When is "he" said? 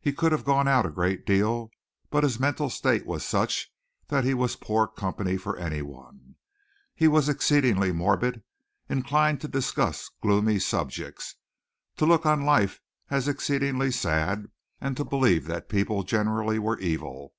0.00-0.12, 4.22-4.32, 6.94-7.08